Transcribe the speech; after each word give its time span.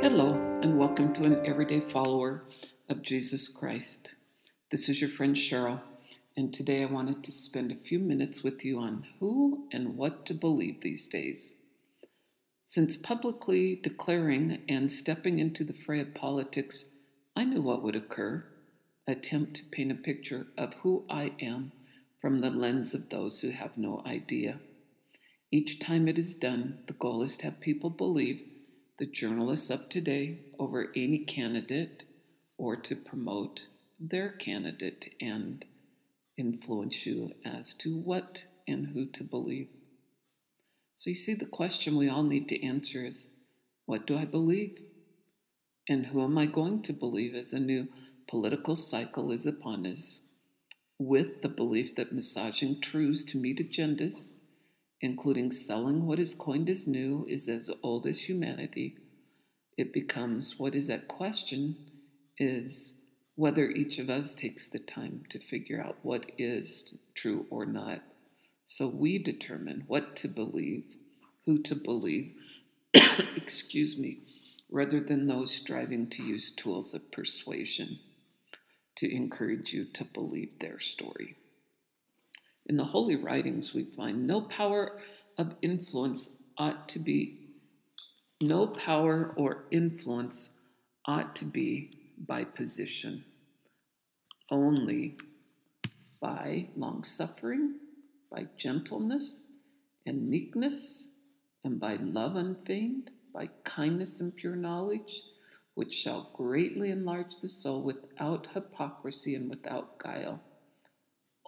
Hello, 0.00 0.34
and 0.62 0.78
welcome 0.78 1.12
to 1.14 1.24
an 1.24 1.44
everyday 1.44 1.80
follower 1.80 2.44
of 2.88 3.02
Jesus 3.02 3.48
Christ. 3.48 4.14
This 4.70 4.88
is 4.88 5.00
your 5.00 5.10
friend 5.10 5.34
Cheryl, 5.34 5.80
and 6.36 6.54
today 6.54 6.82
I 6.82 6.86
wanted 6.86 7.24
to 7.24 7.32
spend 7.32 7.72
a 7.72 7.74
few 7.74 7.98
minutes 7.98 8.44
with 8.44 8.64
you 8.64 8.78
on 8.78 9.04
who 9.18 9.66
and 9.72 9.96
what 9.96 10.24
to 10.26 10.34
believe 10.34 10.82
these 10.82 11.08
days. 11.08 11.56
Since 12.64 12.96
publicly 12.96 13.74
declaring 13.82 14.62
and 14.68 14.92
stepping 14.92 15.40
into 15.40 15.64
the 15.64 15.74
fray 15.74 15.98
of 15.98 16.14
politics, 16.14 16.84
I 17.34 17.42
knew 17.42 17.60
what 17.60 17.82
would 17.82 17.96
occur 17.96 18.44
attempt 19.08 19.54
to 19.54 19.64
paint 19.64 19.90
a 19.90 19.96
picture 19.96 20.46
of 20.56 20.74
who 20.74 21.06
I 21.10 21.32
am 21.40 21.72
from 22.20 22.38
the 22.38 22.50
lens 22.50 22.94
of 22.94 23.08
those 23.08 23.40
who 23.40 23.50
have 23.50 23.76
no 23.76 24.02
idea. 24.06 24.60
Each 25.50 25.80
time 25.80 26.06
it 26.06 26.18
is 26.18 26.36
done, 26.36 26.84
the 26.86 26.92
goal 26.92 27.22
is 27.22 27.36
to 27.38 27.46
have 27.46 27.60
people 27.60 27.90
believe 27.90 28.42
the 28.98 29.06
journalists 29.06 29.70
of 29.70 29.88
today 29.88 30.38
over 30.58 30.88
any 30.96 31.18
candidate 31.18 32.04
or 32.56 32.76
to 32.76 32.96
promote 32.96 33.66
their 34.00 34.30
candidate 34.30 35.14
and 35.20 35.64
influence 36.36 37.06
you 37.06 37.32
as 37.44 37.74
to 37.74 37.96
what 37.96 38.44
and 38.66 38.88
who 38.88 39.06
to 39.06 39.22
believe. 39.22 39.68
So 40.96 41.10
you 41.10 41.16
see, 41.16 41.34
the 41.34 41.46
question 41.46 41.96
we 41.96 42.08
all 42.08 42.24
need 42.24 42.48
to 42.48 42.64
answer 42.64 43.06
is 43.06 43.28
what 43.86 44.06
do 44.06 44.18
I 44.18 44.24
believe? 44.24 44.78
And 45.88 46.06
who 46.06 46.22
am 46.22 46.36
I 46.36 46.46
going 46.46 46.82
to 46.82 46.92
believe 46.92 47.34
as 47.34 47.52
a 47.52 47.60
new 47.60 47.88
political 48.28 48.74
cycle 48.74 49.30
is 49.30 49.46
upon 49.46 49.86
us? 49.86 50.20
With 50.98 51.42
the 51.42 51.48
belief 51.48 51.94
that 51.94 52.12
massaging 52.12 52.80
truths 52.80 53.22
to 53.24 53.38
meet 53.38 53.58
agendas 53.58 54.32
including 55.00 55.52
selling 55.52 56.06
what 56.06 56.18
is 56.18 56.34
coined 56.34 56.68
as 56.68 56.86
new, 56.86 57.24
is 57.28 57.48
as 57.48 57.70
old 57.82 58.06
as 58.06 58.22
humanity, 58.22 58.96
it 59.76 59.92
becomes 59.92 60.58
what 60.58 60.74
is 60.74 60.90
at 60.90 61.06
question 61.06 61.76
is 62.36 62.94
whether 63.36 63.70
each 63.70 64.00
of 64.00 64.10
us 64.10 64.34
takes 64.34 64.66
the 64.66 64.78
time 64.80 65.22
to 65.30 65.38
figure 65.38 65.80
out 65.80 65.96
what 66.02 66.32
is 66.36 66.94
true 67.14 67.46
or 67.50 67.64
not. 67.64 68.02
So 68.64 68.88
we 68.88 69.18
determine 69.18 69.84
what 69.86 70.16
to 70.16 70.28
believe, 70.28 70.96
who 71.46 71.62
to 71.62 71.76
believe, 71.76 72.34
excuse 73.36 73.96
me, 73.96 74.22
rather 74.70 75.00
than 75.00 75.26
those 75.26 75.54
striving 75.54 76.10
to 76.10 76.22
use 76.22 76.50
tools 76.50 76.92
of 76.92 77.12
persuasion 77.12 78.00
to 78.96 79.14
encourage 79.14 79.72
you 79.72 79.84
to 79.84 80.04
believe 80.04 80.58
their 80.58 80.80
story. 80.80 81.36
In 82.68 82.76
the 82.76 82.84
holy 82.84 83.16
writings, 83.16 83.72
we 83.72 83.84
find 83.84 84.26
no 84.26 84.42
power 84.42 85.00
of 85.38 85.54
influence 85.62 86.36
ought 86.58 86.86
to 86.90 86.98
be, 86.98 87.48
no 88.42 88.66
power 88.66 89.32
or 89.38 89.64
influence 89.70 90.50
ought 91.06 91.34
to 91.36 91.46
be 91.46 91.90
by 92.18 92.44
position, 92.44 93.24
only 94.50 95.16
by 96.20 96.68
long 96.76 97.04
suffering, 97.04 97.76
by 98.30 98.48
gentleness 98.58 99.48
and 100.04 100.28
meekness, 100.28 101.08
and 101.64 101.80
by 101.80 101.96
love 101.96 102.36
unfeigned, 102.36 103.10
by 103.32 103.48
kindness 103.64 104.20
and 104.20 104.36
pure 104.36 104.56
knowledge, 104.56 105.22
which 105.74 105.94
shall 105.94 106.30
greatly 106.34 106.90
enlarge 106.90 107.38
the 107.38 107.48
soul 107.48 107.82
without 107.82 108.48
hypocrisy 108.52 109.34
and 109.34 109.48
without 109.48 109.98
guile 109.98 110.42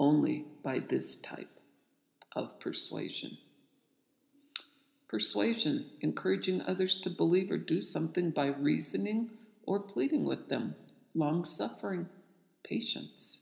only 0.01 0.47
by 0.65 0.81
this 0.81 1.15
type 1.15 1.51
of 2.34 2.59
persuasion. 2.59 3.37
Persuasion, 5.06 5.91
encouraging 6.01 6.62
others 6.62 7.01
to 7.03 7.11
believe 7.11 7.51
or 7.51 7.59
do 7.59 7.81
something 7.81 8.31
by 8.31 8.47
reasoning 8.47 9.31
or 9.65 9.78
pleading 9.78 10.25
with 10.25 10.49
them. 10.49 10.75
Long 11.15 11.44
suffering, 11.44 12.09
patience. 12.65 13.41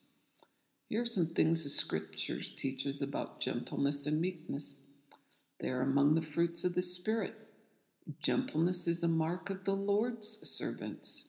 Here 0.89 1.03
are 1.03 1.07
some 1.07 1.27
things 1.27 1.65
the 1.65 1.71
scriptures 1.71 2.53
teach 2.53 2.87
us 2.87 3.01
about 3.01 3.41
gentleness 3.41 4.07
and 4.07 4.21
meekness. 4.21 4.83
They 5.61 5.69
are 5.69 5.83
among 5.83 6.15
the 6.15 6.23
fruits 6.23 6.65
of 6.65 6.75
the 6.75 6.83
Spirit. 6.83 7.35
Gentleness 8.23 8.89
is 8.89 9.03
a 9.03 9.09
mark 9.09 9.51
of 9.51 9.65
the 9.65 9.77
Lord's 9.77 10.41
servants. 10.43 11.29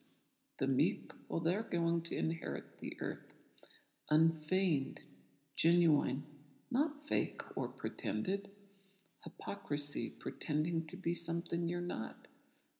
The 0.59 0.67
meek, 0.67 1.11
well, 1.27 1.41
they're 1.41 1.63
going 1.63 2.01
to 2.03 2.17
inherit 2.17 2.79
the 2.79 2.95
earth. 3.01 3.33
Unfeigned, 4.09 5.01
genuine, 5.59 6.23
not 6.71 6.91
fake 7.05 7.41
or 7.53 7.67
pretended. 7.67 8.47
Hypocrisy, 9.25 10.09
pretending 10.09 10.87
to 10.87 10.95
be 10.95 11.13
something 11.13 11.67
you're 11.67 11.81
not. 11.81 12.29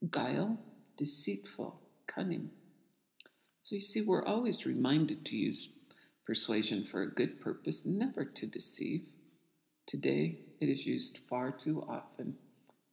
Guile, 0.10 0.58
deceitful, 0.96 1.82
cunning. 2.08 2.52
So 3.62 3.76
you 3.76 3.82
see, 3.82 4.02
we're 4.02 4.26
always 4.26 4.66
reminded 4.66 5.26
to 5.26 5.36
use 5.36 5.74
persuasion 6.26 6.86
for 6.86 7.02
a 7.02 7.12
good 7.12 7.42
purpose, 7.42 7.86
never 7.86 8.24
to 8.24 8.48
deceive. 8.48 9.10
Today, 9.86 10.40
it 10.62 10.70
is 10.70 10.86
used 10.86 11.20
far 11.30 11.52
too 11.52 11.84
often 11.86 12.38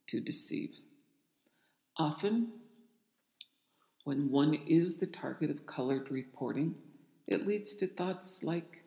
to 0.09 0.19
deceive. 0.19 0.71
Often, 1.97 2.49
when 4.03 4.31
one 4.31 4.53
is 4.67 4.97
the 4.97 5.07
target 5.07 5.49
of 5.49 5.65
colored 5.65 6.11
reporting, 6.11 6.75
it 7.25 7.47
leads 7.47 7.73
to 7.75 7.87
thoughts 7.87 8.43
like, 8.43 8.86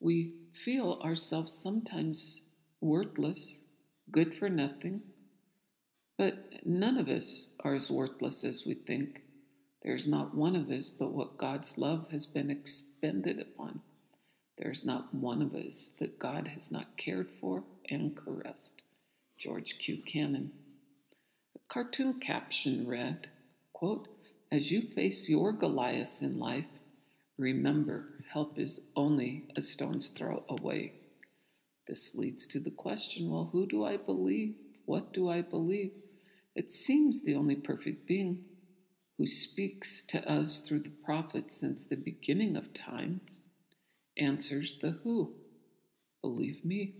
we 0.00 0.34
feel 0.52 1.00
ourselves 1.04 1.52
sometimes 1.52 2.42
worthless, 2.80 3.62
good 4.10 4.34
for 4.34 4.48
nothing, 4.48 5.02
but 6.16 6.54
none 6.64 6.96
of 6.96 7.08
us 7.08 7.48
are 7.60 7.74
as 7.74 7.90
worthless 7.90 8.44
as 8.44 8.64
we 8.66 8.74
think. 8.74 9.22
There's 9.82 10.08
not 10.08 10.34
one 10.34 10.56
of 10.56 10.70
us 10.70 10.90
but 10.90 11.12
what 11.12 11.38
God's 11.38 11.78
love 11.78 12.08
has 12.10 12.26
been 12.26 12.50
expended 12.50 13.40
upon. 13.40 13.80
There's 14.58 14.84
not 14.84 15.14
one 15.14 15.40
of 15.40 15.54
us 15.54 15.94
that 16.00 16.18
God 16.18 16.48
has 16.48 16.72
not 16.72 16.96
cared 16.96 17.30
for 17.40 17.64
and 17.88 18.16
caressed. 18.16 18.82
George 19.38 19.78
Q. 19.78 19.98
Cannon. 20.04 20.50
A 21.54 21.60
cartoon 21.72 22.18
caption 22.20 22.86
read, 22.88 23.28
quote, 23.72 24.08
As 24.50 24.72
you 24.72 24.82
face 24.82 25.28
your 25.28 25.52
Goliaths 25.52 26.22
in 26.22 26.40
life, 26.40 26.66
remember 27.36 28.17
help 28.32 28.58
is 28.58 28.80
only 28.94 29.48
a 29.56 29.62
stone's 29.62 30.08
throw 30.08 30.44
away. 30.48 30.92
This 31.86 32.14
leads 32.14 32.46
to 32.48 32.60
the 32.60 32.70
question 32.70 33.30
well, 33.30 33.48
who 33.52 33.66
do 33.66 33.84
I 33.84 33.96
believe? 33.96 34.54
What 34.84 35.12
do 35.12 35.28
I 35.28 35.42
believe? 35.42 35.92
It 36.54 36.72
seems 36.72 37.22
the 37.22 37.34
only 37.34 37.56
perfect 37.56 38.06
being 38.06 38.44
who 39.16 39.26
speaks 39.26 40.02
to 40.06 40.30
us 40.30 40.60
through 40.60 40.80
the 40.80 40.92
prophets 41.04 41.58
since 41.58 41.84
the 41.84 41.96
beginning 41.96 42.56
of 42.56 42.72
time 42.74 43.20
answers 44.18 44.78
the 44.80 44.92
who. 45.02 45.34
Believe 46.22 46.64
me. 46.64 46.94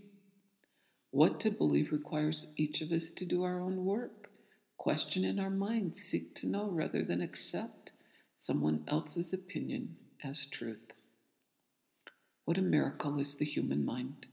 What 1.10 1.40
to 1.40 1.50
believe 1.50 1.92
requires 1.92 2.46
each 2.56 2.80
of 2.80 2.92
us 2.92 3.10
to 3.10 3.24
do 3.24 3.42
our 3.42 3.60
own 3.60 3.84
work, 3.84 4.30
question 4.76 5.24
in 5.24 5.38
our 5.38 5.50
minds, 5.50 6.00
seek 6.00 6.34
to 6.36 6.46
know 6.46 6.70
rather 6.70 7.04
than 7.04 7.20
accept 7.20 7.92
someone 8.36 8.84
else's 8.88 9.32
opinion 9.32 9.96
as 10.22 10.46
truth. 10.46 10.92
What 12.48 12.56
a 12.56 12.62
miracle 12.62 13.18
is 13.18 13.36
the 13.36 13.44
human 13.44 13.84
mind. 13.84 14.24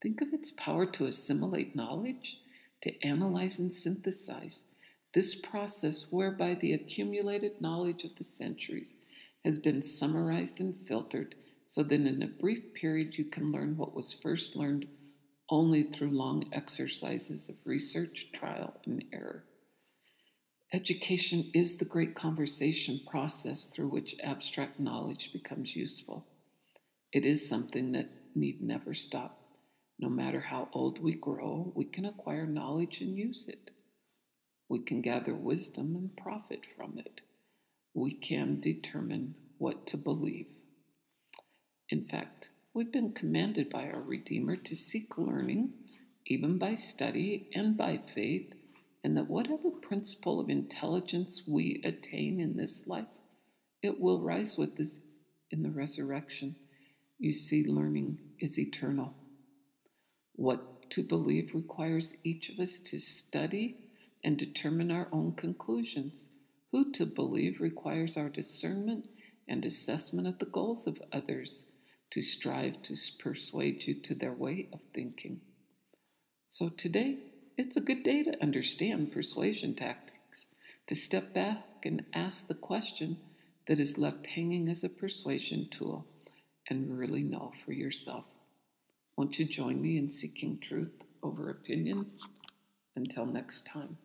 Think 0.00 0.22
of 0.22 0.32
its 0.32 0.50
power 0.50 0.86
to 0.92 1.04
assimilate 1.04 1.76
knowledge, 1.76 2.38
to 2.80 3.06
analyze 3.06 3.58
and 3.58 3.74
synthesize. 3.74 4.64
This 5.12 5.34
process, 5.34 6.06
whereby 6.10 6.54
the 6.54 6.72
accumulated 6.72 7.60
knowledge 7.60 8.04
of 8.04 8.16
the 8.16 8.24
centuries 8.24 8.96
has 9.44 9.58
been 9.58 9.82
summarized 9.82 10.58
and 10.58 10.74
filtered 10.88 11.34
so 11.66 11.82
that 11.82 11.92
in 11.92 12.22
a 12.22 12.28
brief 12.28 12.72
period 12.72 13.18
you 13.18 13.26
can 13.26 13.52
learn 13.52 13.76
what 13.76 13.94
was 13.94 14.14
first 14.14 14.56
learned 14.56 14.86
only 15.50 15.82
through 15.82 16.12
long 16.12 16.48
exercises 16.54 17.50
of 17.50 17.56
research, 17.66 18.28
trial, 18.32 18.80
and 18.86 19.04
error. 19.12 19.44
Education 20.72 21.50
is 21.52 21.76
the 21.76 21.84
great 21.84 22.14
conversation 22.14 23.02
process 23.06 23.66
through 23.66 23.88
which 23.88 24.16
abstract 24.22 24.80
knowledge 24.80 25.30
becomes 25.34 25.76
useful. 25.76 26.24
It 27.12 27.24
is 27.24 27.48
something 27.48 27.92
that 27.92 28.10
need 28.34 28.62
never 28.62 28.94
stop. 28.94 29.40
No 29.98 30.08
matter 30.08 30.40
how 30.40 30.68
old 30.72 31.02
we 31.02 31.14
grow, 31.14 31.72
we 31.74 31.84
can 31.84 32.04
acquire 32.04 32.46
knowledge 32.46 33.00
and 33.00 33.16
use 33.16 33.48
it. 33.48 33.70
We 34.68 34.80
can 34.80 35.00
gather 35.02 35.34
wisdom 35.34 35.96
and 35.96 36.16
profit 36.16 36.60
from 36.76 36.98
it. 36.98 37.22
We 37.92 38.14
can 38.14 38.60
determine 38.60 39.34
what 39.58 39.86
to 39.88 39.96
believe. 39.96 40.46
In 41.90 42.04
fact, 42.04 42.50
we've 42.72 42.92
been 42.92 43.12
commanded 43.12 43.68
by 43.68 43.88
our 43.88 44.00
Redeemer 44.00 44.56
to 44.56 44.76
seek 44.76 45.18
learning, 45.18 45.72
even 46.26 46.56
by 46.56 46.76
study 46.76 47.50
and 47.52 47.76
by 47.76 48.00
faith, 48.14 48.52
and 49.02 49.16
that 49.16 49.28
whatever 49.28 49.70
principle 49.70 50.38
of 50.38 50.48
intelligence 50.48 51.42
we 51.48 51.82
attain 51.84 52.40
in 52.40 52.56
this 52.56 52.86
life, 52.86 53.08
it 53.82 54.00
will 54.00 54.22
rise 54.22 54.56
with 54.56 54.78
us 54.78 55.00
in 55.50 55.64
the 55.64 55.70
resurrection. 55.70 56.54
You 57.20 57.34
see, 57.34 57.62
learning 57.66 58.18
is 58.38 58.58
eternal. 58.58 59.12
What 60.36 60.90
to 60.92 61.02
believe 61.02 61.50
requires 61.54 62.16
each 62.24 62.48
of 62.48 62.58
us 62.58 62.78
to 62.78 62.98
study, 62.98 63.76
and 64.24 64.38
determine 64.38 64.90
our 64.90 65.06
own 65.12 65.34
conclusions. 65.34 66.30
Who 66.72 66.90
to 66.92 67.04
believe 67.04 67.60
requires 67.60 68.16
our 68.16 68.30
discernment 68.30 69.06
and 69.46 69.66
assessment 69.66 70.28
of 70.28 70.38
the 70.38 70.46
goals 70.46 70.86
of 70.86 71.02
others 71.12 71.66
to 72.12 72.22
strive 72.22 72.80
to 72.84 72.96
persuade 73.22 73.86
you 73.86 74.00
to 74.00 74.14
their 74.14 74.32
way 74.32 74.68
of 74.72 74.80
thinking. 74.94 75.42
So 76.48 76.70
today, 76.70 77.18
it's 77.58 77.76
a 77.76 77.82
good 77.82 78.02
day 78.02 78.22
to 78.22 78.42
understand 78.42 79.12
persuasion 79.12 79.74
tactics, 79.74 80.46
to 80.86 80.94
step 80.94 81.34
back 81.34 81.84
and 81.84 82.06
ask 82.14 82.48
the 82.48 82.54
question 82.54 83.18
that 83.68 83.78
is 83.78 83.98
left 83.98 84.26
hanging 84.28 84.70
as 84.70 84.82
a 84.82 84.88
persuasion 84.88 85.68
tool 85.70 86.06
and 86.70 86.98
really 86.98 87.22
know 87.22 87.52
for 87.64 87.72
yourself. 87.72 88.24
Won't 89.16 89.38
you 89.38 89.44
join 89.44 89.82
me 89.82 89.98
in 89.98 90.10
seeking 90.10 90.58
truth 90.58 91.04
over 91.22 91.50
opinion? 91.50 92.06
Until 92.96 93.26
next 93.26 93.66
time, 93.66 93.98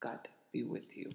God 0.00 0.28
be 0.52 0.62
with 0.62 0.96
you. 0.96 1.10